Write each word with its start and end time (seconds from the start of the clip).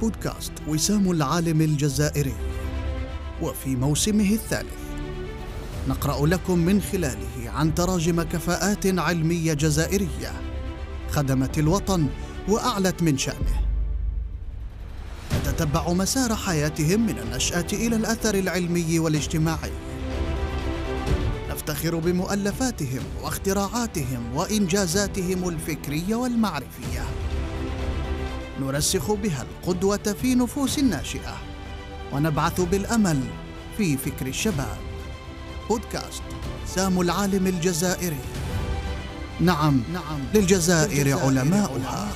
بودكاست 0.00 0.52
وسام 0.68 1.10
العالم 1.10 1.60
الجزائري. 1.60 2.34
وفي 3.42 3.76
موسمه 3.76 4.30
الثالث 4.32 4.78
نقرأ 5.88 6.26
لكم 6.26 6.58
من 6.58 6.82
خلاله 6.82 7.50
عن 7.50 7.74
تراجم 7.74 8.22
كفاءات 8.22 8.86
علمية 8.86 9.52
جزائرية 9.52 10.32
خدمت 11.10 11.58
الوطن 11.58 12.06
وأعلت 12.48 13.02
من 13.02 13.18
شأنه. 13.18 13.60
نتتبع 15.40 15.92
مسار 15.92 16.34
حياتهم 16.36 17.06
من 17.06 17.18
النشأة 17.18 17.66
إلى 17.72 17.96
الأثر 17.96 18.34
العلمي 18.34 18.98
والاجتماعي. 18.98 19.72
نفتخر 21.50 21.96
بمؤلفاتهم 21.96 23.02
واختراعاتهم 23.22 24.36
وإنجازاتهم 24.36 25.48
الفكرية 25.48 26.14
والمعرفية. 26.14 27.04
نرسخ 28.60 29.12
بها 29.12 29.42
القدوة 29.42 30.16
في 30.22 30.34
نفوس 30.34 30.78
الناشئة. 30.78 31.36
ونبعث 32.12 32.60
بالأمل 32.60 33.20
في 33.76 33.96
فكر 33.96 34.26
الشباب. 34.26 34.76
بودكاست 35.68 36.22
سام 36.66 37.00
العالم 37.00 37.46
الجزائري. 37.46 38.20
نعم 39.40 39.82
نعم. 39.92 40.20
للجزائر 40.34 41.18
علماؤها. 41.18 42.08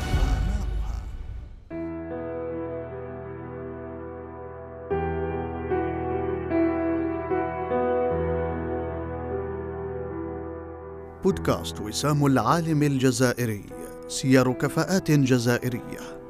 بودكاست 11.24 11.80
وسام 11.80 12.27
العالم 12.27 12.82
الجزائري. 12.82 13.65
سير 14.09 14.52
كفاءات 14.52 15.10
جزائرية. 15.10 16.21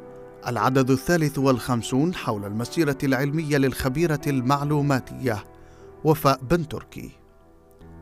العدد 0.46 0.90
الثالث 0.90 1.38
والخمسون 1.38 2.14
حول 2.14 2.44
المسيرة 2.44 2.98
العلمية 3.04 3.56
للخبيرة 3.56 4.20
المعلوماتية 4.26 5.44
وفاء 6.04 6.40
بن 6.50 6.68
تركي 6.68 7.10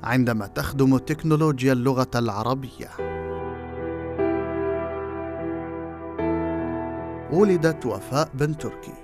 عندما 0.02 0.46
تخدم 0.46 0.98
تكنولوجيا 0.98 1.72
اللغة 1.72 2.10
العربية. 2.14 2.90
ولدت 7.32 7.86
وفاء 7.86 8.30
بن 8.34 8.58
تركي 8.58 8.94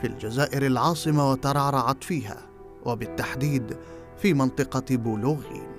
في 0.00 0.06
الجزائر 0.06 0.66
العاصمة 0.66 1.30
وترعرعت 1.30 2.04
فيها 2.04 2.38
وبالتحديد 2.84 3.76
في 4.18 4.34
منطقة 4.34 4.96
بولوغين. 4.96 5.76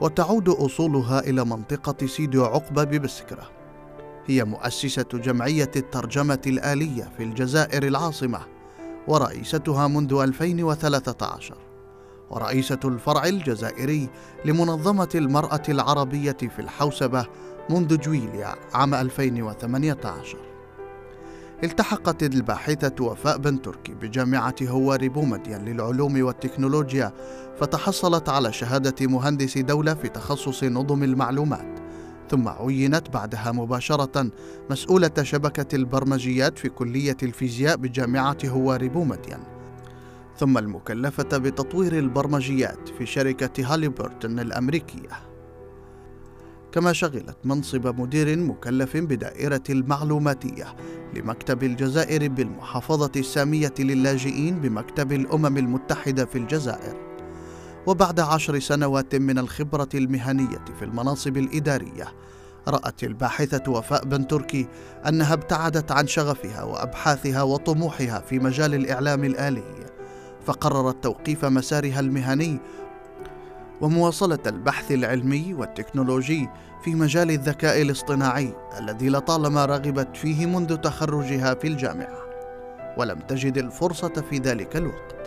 وتعود 0.00 0.48
أصولها 0.48 1.20
إلى 1.20 1.44
منطقة 1.44 2.06
سيدي 2.06 2.38
عقبة 2.38 2.84
ببسكرة 2.84 3.59
هي 4.30 4.44
مؤسسة 4.44 5.06
جمعية 5.14 5.70
الترجمة 5.76 6.40
الآلية 6.46 7.10
في 7.16 7.22
الجزائر 7.22 7.86
العاصمة 7.86 8.40
ورئيستها 9.08 9.88
منذ 9.88 10.12
2013 10.22 11.56
ورئيسة 12.30 12.78
الفرع 12.84 13.26
الجزائري 13.26 14.08
لمنظمة 14.44 15.08
المرأة 15.14 15.62
العربية 15.68 16.36
في 16.56 16.58
الحوسبة 16.58 17.26
منذ 17.70 17.98
جويليا 17.98 18.54
عام 18.74 18.94
2018 18.94 20.38
التحقت 21.64 22.22
الباحثة 22.22 23.04
وفاء 23.04 23.38
بن 23.38 23.62
تركي 23.62 23.94
بجامعة 23.94 24.54
هواري 24.62 25.08
بومدين 25.08 25.64
للعلوم 25.64 26.22
والتكنولوجيا 26.22 27.12
فتحصلت 27.60 28.28
على 28.28 28.52
شهادة 28.52 29.06
مهندس 29.06 29.58
دولة 29.58 29.94
في 29.94 30.08
تخصص 30.08 30.64
نظم 30.64 31.02
المعلومات. 31.02 31.89
ثم 32.30 32.48
عينت 32.48 33.10
بعدها 33.10 33.52
مباشرة 33.52 34.30
مسؤولة 34.70 35.10
شبكة 35.22 35.76
البرمجيات 35.76 36.58
في 36.58 36.68
كلية 36.68 37.16
الفيزياء 37.22 37.76
بجامعة 37.76 38.36
هواري 38.44 38.88
بومدين. 38.88 39.38
ثم 40.38 40.58
المكلفة 40.58 41.38
بتطوير 41.38 41.98
البرمجيات 41.98 42.88
في 42.98 43.06
شركة 43.06 43.74
هاليبرتون 43.74 44.38
الأمريكية. 44.40 45.10
كما 46.72 46.92
شغلت 46.92 47.36
منصب 47.44 48.00
مدير 48.00 48.38
مكلف 48.38 48.96
بدائرة 48.96 49.62
المعلوماتية 49.70 50.76
لمكتب 51.16 51.62
الجزائر 51.62 52.28
بالمحافظة 52.28 53.12
السامية 53.16 53.74
للاجئين 53.78 54.60
بمكتب 54.60 55.12
الأمم 55.12 55.56
المتحدة 55.56 56.24
في 56.24 56.38
الجزائر. 56.38 57.09
وبعد 57.86 58.20
عشر 58.20 58.58
سنوات 58.58 59.14
من 59.14 59.38
الخبرة 59.38 59.88
المهنية 59.94 60.64
في 60.78 60.84
المناصب 60.84 61.36
الإدارية 61.36 62.14
رأت 62.68 63.04
الباحثة 63.04 63.72
وفاء 63.72 64.04
بن 64.04 64.26
تركي 64.26 64.68
أنها 65.08 65.34
ابتعدت 65.34 65.92
عن 65.92 66.06
شغفها 66.06 66.62
وأبحاثها 66.62 67.42
وطموحها 67.42 68.20
في 68.20 68.38
مجال 68.38 68.74
الإعلام 68.74 69.24
الآلي 69.24 69.86
فقررت 70.46 71.04
توقيف 71.04 71.44
مسارها 71.44 72.00
المهني 72.00 72.60
ومواصلة 73.80 74.38
البحث 74.46 74.92
العلمي 74.92 75.54
والتكنولوجي 75.54 76.48
في 76.84 76.94
مجال 76.94 77.30
الذكاء 77.30 77.82
الاصطناعي 77.82 78.54
الذي 78.78 79.08
لطالما 79.08 79.64
رغبت 79.64 80.16
فيه 80.16 80.46
منذ 80.46 80.76
تخرجها 80.76 81.54
في 81.54 81.66
الجامعة. 81.66 82.18
ولم 82.98 83.18
تجد 83.18 83.58
الفرصة 83.58 84.24
في 84.30 84.38
ذلك 84.38 84.76
الوقت. 84.76 85.19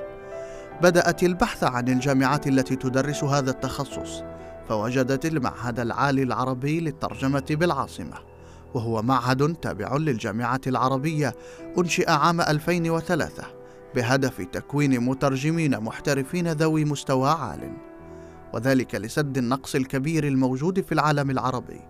بدأت 0.83 1.23
البحث 1.23 1.63
عن 1.63 1.87
الجامعات 1.87 2.47
التي 2.47 2.75
تدرس 2.75 3.23
هذا 3.23 3.51
التخصص 3.51 4.23
فوجدت 4.69 5.25
المعهد 5.25 5.79
العالي 5.79 6.23
العربي 6.23 6.79
للترجمة 6.79 7.45
بالعاصمة 7.49 8.17
وهو 8.73 9.01
معهد 9.01 9.53
تابع 9.53 9.97
للجامعة 9.97 10.61
العربية 10.67 11.35
أنشئ 11.77 12.11
عام 12.11 12.41
2003 12.41 13.43
بهدف 13.95 14.41
تكوين 14.51 14.99
مترجمين 14.99 15.79
محترفين 15.79 16.47
ذوي 16.47 16.85
مستوى 16.85 17.29
عال 17.29 17.71
وذلك 18.53 18.95
لسد 18.95 19.37
النقص 19.37 19.75
الكبير 19.75 20.27
الموجود 20.27 20.81
في 20.81 20.91
العالم 20.91 21.29
العربي 21.29 21.81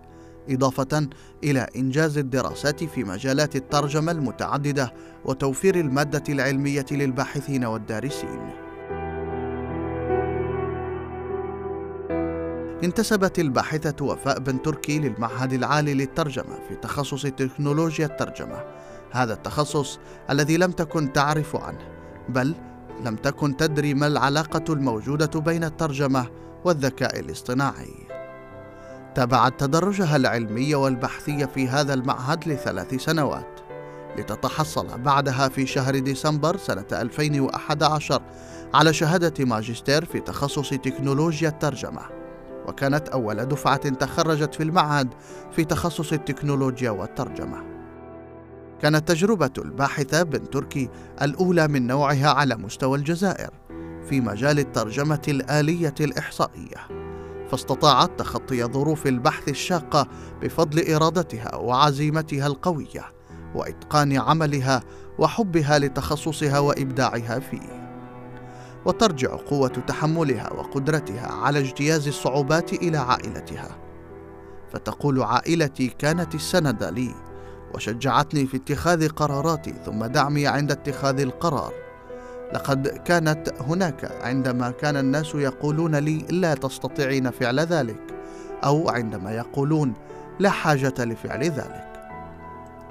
إضافة 0.50 1.08
إلى 1.44 1.66
إنجاز 1.76 2.18
الدراسات 2.18 2.84
في 2.84 3.04
مجالات 3.04 3.56
الترجمة 3.56 4.12
المتعددة 4.12 4.92
وتوفير 5.24 5.80
المادة 5.80 6.24
العلمية 6.28 6.86
للباحثين 6.90 7.64
والدارسين. 7.64 8.63
انتسبت 12.84 13.38
الباحثة 13.38 14.04
وفاء 14.04 14.38
بن 14.38 14.62
تركي 14.62 14.98
للمعهد 14.98 15.52
العالي 15.52 15.94
للترجمة 15.94 16.58
في 16.68 16.74
تخصص 16.74 17.22
تكنولوجيا 17.22 18.06
الترجمة. 18.06 18.64
هذا 19.10 19.32
التخصص 19.32 19.98
الذي 20.30 20.56
لم 20.56 20.70
تكن 20.70 21.12
تعرف 21.12 21.56
عنه 21.56 21.88
بل 22.28 22.54
لم 23.04 23.16
تكن 23.16 23.56
تدري 23.56 23.94
ما 23.94 24.06
العلاقة 24.06 24.72
الموجودة 24.72 25.40
بين 25.40 25.64
الترجمة 25.64 26.26
والذكاء 26.64 27.20
الاصطناعي. 27.20 27.94
تابعت 29.14 29.60
تدرجها 29.60 30.16
العلمي 30.16 30.74
والبحثي 30.74 31.46
في 31.46 31.68
هذا 31.68 31.94
المعهد 31.94 32.48
لثلاث 32.48 32.94
سنوات 32.94 33.60
لتتحصل 34.18 34.98
بعدها 34.98 35.48
في 35.48 35.66
شهر 35.66 35.98
ديسمبر 35.98 36.56
سنة 36.56 36.86
2011 36.92 38.22
على 38.74 38.92
شهادة 38.92 39.44
ماجستير 39.44 40.04
في 40.04 40.20
تخصص 40.20 40.70
تكنولوجيا 40.70 41.48
الترجمة 41.48 42.02
وكانت 42.68 43.08
أول 43.08 43.44
دفعة 43.44 43.88
تخرجت 43.88 44.54
في 44.54 44.62
المعهد 44.62 45.14
في 45.52 45.64
تخصص 45.64 46.12
التكنولوجيا 46.12 46.90
والترجمة. 46.90 47.64
كانت 48.82 49.08
تجربة 49.08 49.50
الباحثة 49.58 50.22
بن 50.22 50.50
تركي 50.50 50.88
الأولى 51.22 51.68
من 51.68 51.86
نوعها 51.86 52.30
على 52.30 52.56
مستوى 52.56 52.98
الجزائر 52.98 53.50
في 54.08 54.20
مجال 54.20 54.58
الترجمة 54.58 55.22
الآلية 55.28 55.94
الإحصائية، 56.00 56.88
فاستطاعت 57.50 58.18
تخطي 58.18 58.64
ظروف 58.64 59.06
البحث 59.06 59.48
الشاقة 59.48 60.08
بفضل 60.42 60.94
إرادتها 60.94 61.56
وعزيمتها 61.56 62.46
القوية 62.46 63.12
وإتقان 63.54 64.16
عملها 64.16 64.82
وحبها 65.18 65.78
لتخصصها 65.78 66.58
وإبداعها 66.58 67.38
فيه. 67.38 67.83
وترجع 68.86 69.36
قوة 69.36 69.68
تحملها 69.68 70.52
وقدرتها 70.52 71.32
على 71.32 71.58
اجتياز 71.58 72.08
الصعوبات 72.08 72.72
إلى 72.72 72.98
عائلتها. 72.98 73.76
فتقول 74.72 75.22
عائلتي 75.22 75.88
كانت 75.88 76.34
السند 76.34 76.84
لي 76.84 77.14
وشجعتني 77.74 78.46
في 78.46 78.56
اتخاذ 78.56 79.08
قراراتي 79.08 79.74
ثم 79.86 80.04
دعمي 80.04 80.46
عند 80.46 80.70
اتخاذ 80.70 81.20
القرار. 81.20 81.72
لقد 82.54 82.88
كانت 82.88 83.52
هناك 83.60 84.12
عندما 84.22 84.70
كان 84.70 84.96
الناس 84.96 85.34
يقولون 85.34 85.96
لي 85.96 86.18
لا 86.30 86.54
تستطيعين 86.54 87.30
فعل 87.30 87.60
ذلك 87.60 88.00
أو 88.64 88.88
عندما 88.88 89.32
يقولون 89.32 89.92
لا 90.38 90.50
حاجة 90.50 90.94
لفعل 90.98 91.42
ذلك. 91.42 91.94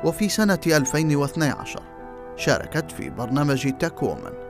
وفي 0.03 0.29
سنة 0.29 0.59
2012 0.67 1.81
شاركت 2.35 2.91
في 2.91 3.09
برنامج 3.09 3.73
تاك 3.79 4.03
وومن 4.03 4.42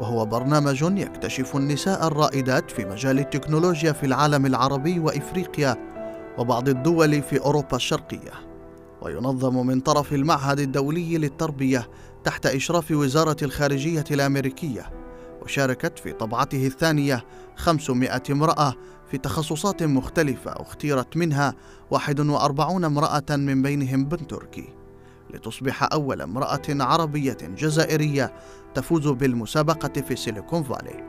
وهو 0.00 0.26
برنامج 0.26 0.82
يكتشف 0.82 1.56
النساء 1.56 2.06
الرائدات 2.06 2.70
في 2.70 2.84
مجال 2.84 3.18
التكنولوجيا 3.18 3.92
في 3.92 4.06
العالم 4.06 4.46
العربي 4.46 4.98
وإفريقيا 4.98 5.76
وبعض 6.38 6.68
الدول 6.68 7.22
في 7.22 7.40
أوروبا 7.40 7.76
الشرقية. 7.76 8.32
وينظم 9.02 9.66
من 9.66 9.80
طرف 9.80 10.12
المعهد 10.12 10.60
الدولي 10.60 11.18
للتربية 11.18 11.88
تحت 12.24 12.46
إشراف 12.46 12.90
وزارة 12.90 13.36
الخارجية 13.42 14.04
الأمريكية 14.10 14.90
وشاركت 15.42 15.98
في 15.98 16.12
طبعته 16.12 16.66
الثانية 16.66 17.24
500 17.56 18.22
امرأة 18.30 18.74
في 19.10 19.18
تخصصات 19.18 19.82
مختلفة 19.82 20.50
أختيرت 20.50 21.16
منها 21.16 21.54
41 21.90 22.84
امرأة 22.84 23.36
من 23.36 23.62
بينهم 23.62 24.04
بنت 24.04 24.30
تركي. 24.30 24.79
لتصبح 25.34 25.92
أول 25.92 26.22
امرأة 26.22 26.62
عربية 26.68 27.38
جزائرية 27.42 28.34
تفوز 28.74 29.08
بالمسابقة 29.08 30.00
في 30.00 30.16
سيليكون 30.16 30.62
فالي. 30.62 31.04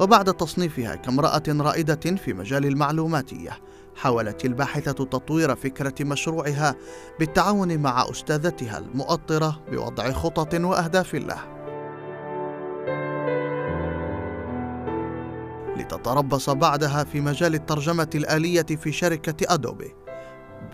وبعد 0.00 0.34
تصنيفها 0.34 0.94
كامرأة 0.94 1.42
رائدة 1.48 2.16
في 2.16 2.32
مجال 2.32 2.66
المعلوماتية 2.66 3.50
حاولت 3.96 4.44
الباحثة 4.44 4.92
تطوير 4.92 5.56
فكرة 5.56 6.04
مشروعها 6.04 6.74
بالتعاون 7.20 7.78
مع 7.78 8.10
أستاذتها 8.10 8.78
المؤطرة 8.78 9.60
بوضع 9.70 10.12
خطط 10.12 10.54
وأهداف 10.54 11.14
له. 11.14 11.56
لتتربص 15.76 16.50
بعدها 16.50 17.04
في 17.04 17.20
مجال 17.20 17.54
الترجمة 17.54 18.10
الآلية 18.14 18.62
في 18.62 18.92
شركة 18.92 19.54
أدوبي. 19.54 20.05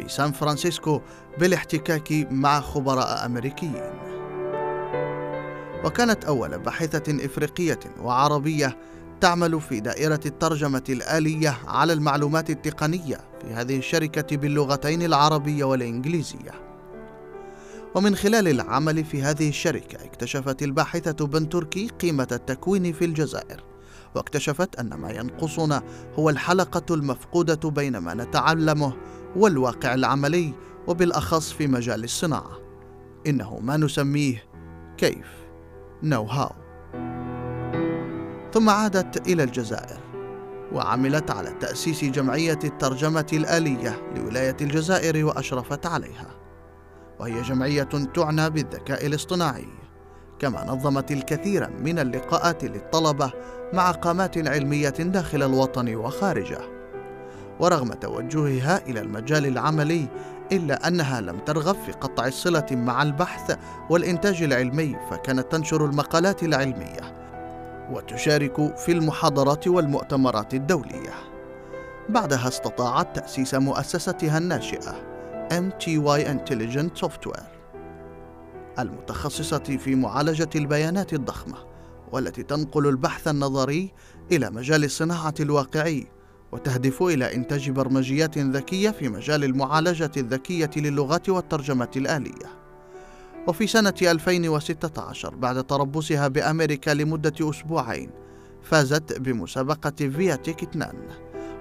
بسان 0.00 0.32
فرانسيسكو 0.32 1.00
بالاحتكاك 1.38 2.12
مع 2.30 2.60
خبراء 2.60 3.26
أمريكيين. 3.26 3.90
وكانت 5.84 6.24
أول 6.24 6.58
باحثة 6.58 7.24
إفريقية 7.26 7.80
وعربية 8.00 8.78
تعمل 9.20 9.60
في 9.60 9.80
دائرة 9.80 10.20
الترجمة 10.26 10.84
الآلية 10.88 11.58
على 11.66 11.92
المعلومات 11.92 12.50
التقنية 12.50 13.20
في 13.42 13.54
هذه 13.54 13.78
الشركة 13.78 14.36
باللغتين 14.36 15.02
العربية 15.02 15.64
والإنجليزية. 15.64 16.52
ومن 17.94 18.16
خلال 18.16 18.48
العمل 18.48 19.04
في 19.04 19.22
هذه 19.22 19.48
الشركة 19.48 20.04
اكتشفت 20.04 20.62
الباحثة 20.62 21.26
بن 21.26 21.48
تركي 21.48 21.88
قيمة 21.88 22.28
التكوين 22.32 22.92
في 22.92 23.04
الجزائر. 23.04 23.71
واكتشفت 24.14 24.80
أن 24.80 24.94
ما 24.94 25.10
ينقصنا 25.10 25.82
هو 26.18 26.30
الحلقة 26.30 26.94
المفقودة 26.94 27.70
بين 27.70 27.98
ما 27.98 28.14
نتعلمه 28.14 28.92
والواقع 29.36 29.94
العملي 29.94 30.54
وبالأخص 30.86 31.52
في 31.52 31.66
مجال 31.66 32.04
الصناعة. 32.04 32.58
إنه 33.26 33.58
ما 33.58 33.76
نسميه 33.76 34.44
كيف؟ 34.96 35.26
نو 36.02 36.22
هاو 36.22 36.52
ثم 38.54 38.70
عادت 38.70 39.28
إلى 39.28 39.42
الجزائر 39.42 40.00
وعملت 40.72 41.30
على 41.30 41.50
تأسيس 41.60 42.04
جمعية 42.04 42.58
الترجمة 42.64 43.26
الآلية 43.32 44.12
لولاية 44.16 44.56
الجزائر 44.60 45.24
وأشرفت 45.24 45.86
عليها. 45.86 46.30
وهي 47.20 47.42
جمعية 47.42 47.82
تعنى 48.14 48.50
بالذكاء 48.50 49.06
الاصطناعي. 49.06 49.81
كما 50.42 50.64
نظمت 50.64 51.10
الكثير 51.10 51.70
من 51.70 51.98
اللقاءات 51.98 52.64
للطلبة 52.64 53.32
مع 53.72 53.90
قامات 53.90 54.48
علمية 54.48 54.88
داخل 54.88 55.42
الوطن 55.42 55.94
وخارجه. 55.94 56.58
ورغم 57.60 57.92
توجهها 57.92 58.86
إلى 58.86 59.00
المجال 59.00 59.46
العملي 59.46 60.08
إلا 60.52 60.88
أنها 60.88 61.20
لم 61.20 61.38
ترغب 61.38 61.76
في 61.86 61.92
قطع 61.92 62.26
الصلة 62.26 62.66
مع 62.70 63.02
البحث 63.02 63.58
والإنتاج 63.90 64.42
العلمي 64.42 64.96
فكانت 65.10 65.52
تنشر 65.52 65.84
المقالات 65.84 66.42
العلمية 66.42 67.16
وتشارك 67.90 68.76
في 68.78 68.92
المحاضرات 68.92 69.68
والمؤتمرات 69.68 70.54
الدولية. 70.54 71.14
بعدها 72.08 72.48
استطاعت 72.48 73.16
تأسيس 73.16 73.54
مؤسستها 73.54 74.38
الناشئة 74.38 74.94
MTY 75.50 76.26
Intelligent 76.26 77.06
Software. 77.06 77.51
المتخصصة 78.78 79.58
في 79.58 79.94
معالجة 79.94 80.50
البيانات 80.54 81.12
الضخمة 81.12 81.56
والتي 82.12 82.42
تنقل 82.42 82.88
البحث 82.88 83.28
النظري 83.28 83.92
إلى 84.32 84.50
مجال 84.50 84.84
الصناعة 84.84 85.34
الواقعي 85.40 86.06
وتهدف 86.52 87.02
إلى 87.02 87.34
إنتاج 87.34 87.70
برمجيات 87.70 88.38
ذكية 88.38 88.90
في 88.90 89.08
مجال 89.08 89.44
المعالجة 89.44 90.10
الذكية 90.16 90.70
للغات 90.76 91.28
والترجمة 91.28 91.90
الآلية. 91.96 92.62
وفي 93.48 93.66
سنة 93.66 93.94
2016 94.02 95.34
بعد 95.34 95.64
تربصها 95.64 96.28
بأمريكا 96.28 96.90
لمدة 96.90 97.50
أسبوعين 97.50 98.10
فازت 98.62 99.18
بمسابقة 99.18 100.08
فياتيك 100.08 100.62
2 100.62 100.92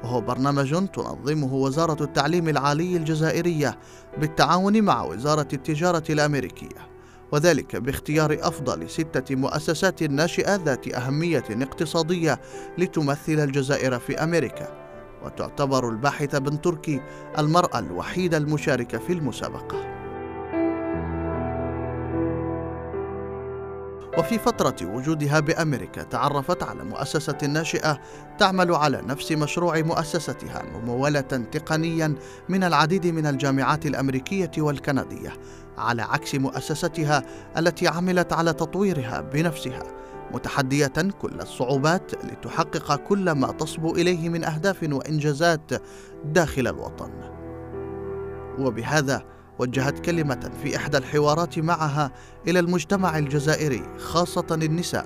وهو 0.03 0.21
برنامج 0.21 0.87
تنظمه 0.87 1.53
وزارة 1.53 2.03
التعليم 2.03 2.49
العالي 2.49 2.97
الجزائرية 2.97 3.79
بالتعاون 4.17 4.81
مع 4.81 5.03
وزارة 5.03 5.47
التجارة 5.53 6.03
الأمريكية 6.09 6.90
وذلك 7.31 7.75
باختيار 7.75 8.37
أفضل 8.41 8.89
ستة 8.89 9.35
مؤسسات 9.35 10.03
ناشئة 10.03 10.55
ذات 10.55 10.87
أهمية 10.87 11.43
اقتصادية 11.51 12.41
لتمثل 12.77 13.39
الجزائر 13.39 13.99
في 13.99 14.23
أمريكا. 14.23 14.81
وتعتبر 15.25 15.89
الباحثة 15.89 16.39
بن 16.39 16.61
تركي 16.61 17.01
المرأة 17.37 17.79
الوحيدة 17.79 18.37
المشاركة 18.37 18.97
في 18.97 19.13
المسابقة. 19.13 20.00
وفي 24.17 24.39
فترة 24.39 24.75
وجودها 24.87 25.39
بأمريكا 25.39 26.03
تعرفت 26.03 26.63
على 26.63 26.83
مؤسسة 26.83 27.37
ناشئة 27.47 27.99
تعمل 28.37 28.75
على 28.75 29.01
نفس 29.01 29.31
مشروع 29.31 29.81
مؤسستها 29.81 30.63
ممولة 30.63 31.21
تقنيا 31.21 32.15
من 32.49 32.63
العديد 32.63 33.07
من 33.07 33.25
الجامعات 33.25 33.85
الأمريكية 33.85 34.51
والكندية 34.57 35.33
على 35.77 36.01
عكس 36.01 36.35
مؤسستها 36.35 37.23
التي 37.57 37.87
عملت 37.87 38.33
على 38.33 38.53
تطويرها 38.53 39.21
بنفسها 39.21 39.83
متحدية 40.33 40.93
كل 41.21 41.41
الصعوبات 41.41 42.25
لتحقق 42.25 42.95
كل 42.95 43.31
ما 43.31 43.51
تصبو 43.51 43.95
إليه 43.95 44.29
من 44.29 44.43
أهداف 44.43 44.83
وإنجازات 44.83 45.71
داخل 46.25 46.67
الوطن. 46.67 47.11
وبهذا 48.59 49.23
وجهت 49.61 49.99
كلمة 49.99 50.51
في 50.63 50.75
إحدى 50.75 50.97
الحوارات 50.97 51.59
معها 51.59 52.11
إلى 52.47 52.59
المجتمع 52.59 53.17
الجزائري 53.17 53.83
خاصة 53.97 54.45
النساء 54.51 55.05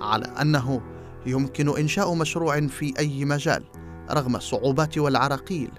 على 0.00 0.24
أنه 0.24 0.80
يمكن 1.26 1.78
إنشاء 1.78 2.14
مشروع 2.14 2.60
في 2.60 2.94
أي 2.98 3.24
مجال 3.24 3.64
رغم 4.10 4.36
الصعوبات 4.36 4.98
والعراقيل. 4.98 5.70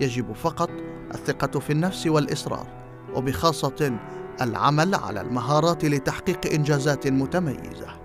يجب 0.00 0.32
فقط 0.32 0.70
الثقة 1.14 1.60
في 1.60 1.72
النفس 1.72 2.06
والإصرار 2.06 2.66
وبخاصة 3.14 3.98
العمل 4.40 4.94
على 4.94 5.20
المهارات 5.20 5.84
لتحقيق 5.84 6.52
إنجازات 6.52 7.06
متميزة. 7.06 8.00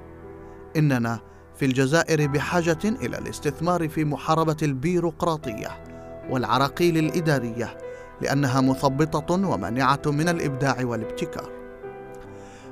إننا 0.76 1.20
في 1.56 1.66
الجزائر 1.66 2.28
بحاجة 2.28 2.80
إلى 2.86 3.18
الاستثمار 3.18 3.90
في 3.90 4.06
محاربة 4.06 4.58
البيروقراطية 4.62 5.84
والعراقيل 6.30 6.98
الإدارية 6.98 7.91
لأنها 8.22 8.62
مثبطة 8.62 9.50
ومانعة 9.50 10.02
من 10.06 10.30
الإبداع 10.30 10.78
والابتكار. 10.82 11.50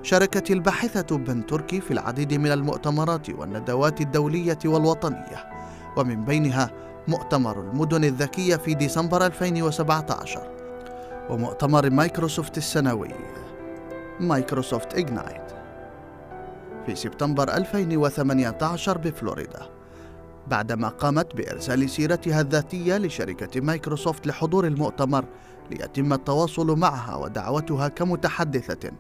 شاركت 0.04 0.52
الباحثة 0.52 1.18
بن 1.18 1.46
تركي 1.46 1.82
في 1.82 1.92
العديد 1.92 2.34
من 2.34 2.52
المؤتمرات 2.52 3.30
والندوات 3.30 4.02
الدولية 4.02 4.60
والوطنية، 4.66 5.50
ومن 5.98 6.26
بينها 6.26 6.72
مؤتمر 7.08 7.60
المدن 7.60 8.04
الذكية 8.04 8.56
في 8.56 8.74
ديسمبر 8.74 9.26
2017 9.26 10.52
ومؤتمر 11.30 11.90
مايكروسوفت 11.90 12.58
السنوي 12.58 13.10
مايكروسوفت 14.20 14.94
إجنايت 14.94 15.52
في 16.86 16.96
سبتمبر 16.96 17.54
2018 17.54 18.98
بفلوريدا 18.98 19.79
بعدما 20.50 20.88
قامت 20.88 21.36
بإرسال 21.36 21.90
سيرتها 21.90 22.42
الذاتية 22.42 22.98
لشركة 22.98 23.62
مايكروسوفت 23.62 24.28
لحضور 24.28 24.68
المؤتمر 24.68 25.26
ليتم 25.72 26.14
التواصل 26.14 26.80
معها 26.80 27.16
ودعوتها 27.16 27.88
كمتحدثة 27.88 28.92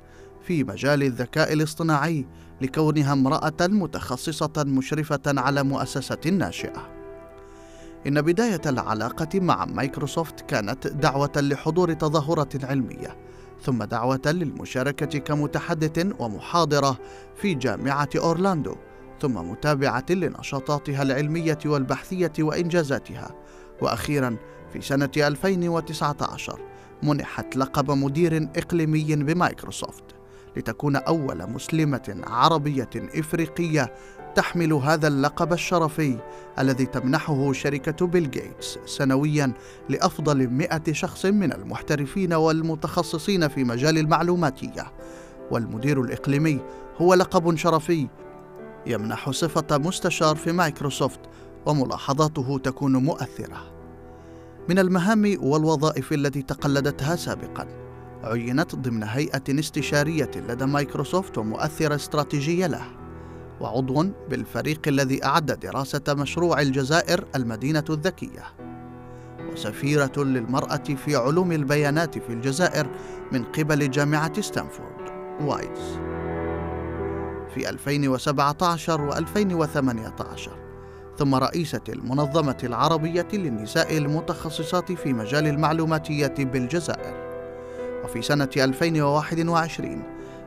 في 0.44 0.63
مجال 0.63 1.03
الذكاء 1.03 1.53
الاصطناعي 1.53 2.25
لكونها 2.62 3.13
امرأة 3.13 3.53
متخصصة 3.62 4.53
مشرفة 4.58 5.22
على 5.27 5.63
مؤسسة 5.63 6.29
ناشئة. 6.32 6.89
إن 8.08 8.22
بداية 8.22 8.62
العلاقة 8.65 9.39
مع 9.39 9.65
مايكروسوفت 9.65 10.41
كانت 10.41 10.88
دعوة 10.88 11.32
لحضور 11.36 11.94
تظاهرة 11.94 12.65
علمية، 12.65 13.18
ثم 13.63 13.84
دعوة 13.84 14.22
للمشاركة 14.25 15.20
كمتحدث 15.20 16.08
ومحاضرة 16.20 16.98
في 17.36 17.53
جامعة 17.53 18.10
أورلاندو 18.18 18.75
ثم 19.22 19.34
متابعة 19.52 20.06
لنشاطاتها 20.10 21.02
العلمية 21.02 21.60
والبحثية 21.66 22.34
وإنجازاتها. 22.40 23.36
وأخيرا 23.82 24.38
في 24.74 24.82
سنة 24.82 25.12
2019 25.18 26.60
منحت 27.04 27.56
لقب 27.56 27.92
مدير 27.92 28.50
إقليمي 28.56 29.16
بمايكروسوفت 29.16 30.04
لتكون 30.58 30.96
أول 30.96 31.50
مسلمة 31.50 32.22
عربية 32.28 32.90
إفريقية 32.96 33.94
تحمل 34.36 34.74
هذا 34.74 35.08
اللقب 35.08 35.54
الشرفي 35.54 36.18
الذي 36.60 36.86
تمنحه 36.86 37.54
شركة 37.54 38.08
بيل 38.08 38.32
جيتس 38.32 38.80
سنويا 38.86 39.54
لأفضل 39.90 40.48
مئة 40.48 40.94
شخص 40.94 41.26
من 41.26 41.54
المحترفين 41.54 42.34
والمتخصصين 42.34 43.48
في 43.48 43.64
مجال 43.64 43.98
المعلوماتية. 43.98 44.92
والمدير 45.52 46.02
الإقليمي 46.02 46.60
هو 46.98 47.14
لقب 47.14 47.56
شرفي 47.56 48.08
يمنح 48.86 49.30
صفة 49.30 49.78
مستشار 49.78 50.36
في 50.36 50.52
مايكروسوفت 50.52 51.20
وملاحظاته 51.66 52.60
تكون 52.64 52.96
مؤثرة. 52.96 53.80
من 54.70 54.80
المهام 54.80 55.38
والوظائف 55.42 56.14
التي 56.14 56.42
تقلدتها 56.42 57.16
سابقا 57.16 57.68
عينت 58.24 58.76
ضمن 58.76 59.04
هيئة 59.04 59.60
استشارية 59.60 60.32
لدى 60.36 60.66
مايكروسوفت 60.66 61.38
ومؤثرة 61.38 61.96
استراتيجية 61.96 62.68
له. 62.68 62.86
وعضو 63.62 64.06
بالفريق 64.30 64.88
الذي 64.88 65.26
أعد 65.26 65.46
دراسة 65.46 66.02
مشروع 66.10 66.62
الجزائر 66.62 67.26
المدينة 67.36 67.86
الذكية. 67.90 68.44
وسفيرة 69.54 70.12
للمرأة 70.18 70.84
في 71.06 71.16
علوم 71.16 71.52
البيانات 71.52 72.18
في 72.18 72.34
الجزائر 72.34 72.88
من 73.32 73.44
قبل 73.44 73.92
جامعة 73.92 74.42
ستانفورد 74.42 75.10
وايتس 75.42 76.19
في 77.56 77.70
2017 77.70 79.01
و 79.01 79.13
2018 79.13 80.51
ثم 81.18 81.36
رئيسة 81.36 81.82
المنظمة 81.89 82.58
العربية 82.63 83.27
للنساء 83.34 83.98
المتخصصات 83.98 84.91
في 84.91 85.13
مجال 85.13 85.48
المعلوماتية 85.48 86.36
بالجزائر. 86.38 87.13
وفي 88.03 88.22
سنة 88.22 88.50
2021 88.58 90.03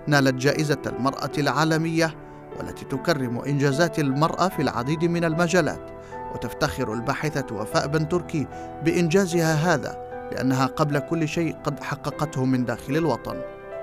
نالت 0.06 0.34
جائزة 0.34 0.82
المرأة 0.86 1.30
العالمية 1.38 2.14
والتي 2.58 2.84
تكرم 2.84 3.38
إنجازات 3.38 3.98
المرأة 3.98 4.48
في 4.48 4.62
العديد 4.62 5.04
من 5.04 5.24
المجالات 5.24 5.90
وتفتخر 6.34 6.92
الباحثة 6.92 7.54
وفاء 7.54 7.86
بن 7.86 8.08
تركي 8.08 8.46
بإنجازها 8.84 9.54
هذا 9.54 9.98
لأنها 10.32 10.66
قبل 10.66 10.98
كل 10.98 11.28
شيء 11.28 11.56
قد 11.64 11.82
حققته 11.82 12.44
من 12.44 12.64
داخل 12.64 12.96
الوطن. 12.96 13.40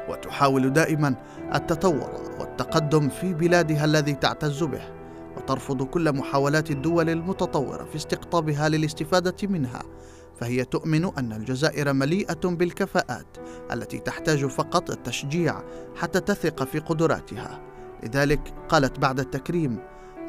وتحاول 0.10 0.74
دائما 0.74 1.16
التطور 1.56 2.10
والتقدم 2.40 3.10
في 3.10 3.34
بلادها 3.34 3.86
الذي 3.86 4.14
تعتز 4.14 4.64
به 4.64 4.82
وترفض 5.38 5.84
كل 5.84 6.14
محاولات 6.16 6.72
الدول 6.72 7.10
المتطورة 7.10 7.84
في 7.84 7.96
استقطابها 7.96 8.70
للاستفادة 8.70 9.48
منها. 9.48 9.82
فهي 10.40 10.66
تؤمن 10.66 11.06
أن 11.18 11.34
الجزائر 11.34 11.94
مليئة 11.94 12.40
بالكفاءات 12.44 13.38
التي 13.74 14.00
تحتاج 14.00 14.46
فقط 14.46 14.90
التشجيع 14.90 15.64
حتى 15.96 16.20
تثق 16.20 16.64
في 16.64 16.80
قدراتها. 16.80 17.62
لذلك 18.04 18.54
قالت 18.70 19.00
بعد 19.00 19.20
التكريم 19.20 19.80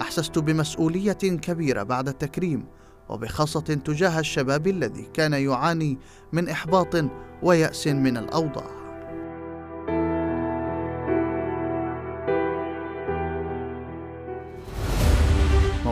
أحسست 0.00 0.38
بمسؤولية 0.38 1.12
كبيرة 1.12 1.82
بعد 1.82 2.08
التكريم 2.08 2.66
وبخاصة 3.08 3.60
تجاه 3.60 4.20
الشباب 4.20 4.66
الذي 4.66 5.02
كان 5.14 5.32
يعاني 5.32 5.98
من 6.32 6.48
إحباط 6.48 7.04
ويأس 7.42 7.86
من 7.86 8.16
الأوضاع. 8.16 8.79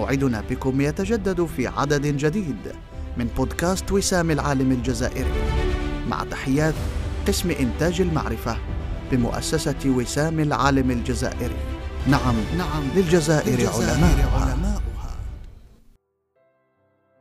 موعدنا 0.08 0.42
بكم 0.50 0.80
يتجدد 0.80 1.44
في 1.44 1.66
عدد 1.66 2.06
جديد 2.06 2.56
من 3.16 3.28
بودكاست 3.36 3.92
وسام 3.92 4.30
العالم 4.30 4.72
الجزائري. 4.72 5.32
مع 6.08 6.24
تحيات 6.30 6.74
قسم 7.26 7.50
إنتاج 7.50 8.00
المعرفة 8.00 8.56
بمؤسسة 9.12 9.74
وسام 9.86 10.40
العالم 10.40 10.90
الجزائري. 10.90 11.56
نعم 12.06 12.34
نعم 12.58 12.82
للجزائر, 12.96 13.50
للجزائر 13.50 13.90
علماء, 13.90 14.30
علماء. 14.34 14.67